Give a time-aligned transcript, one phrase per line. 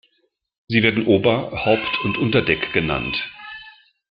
[0.67, 3.15] Sie werden Ober-, Haupt- und Unterdeck genannt.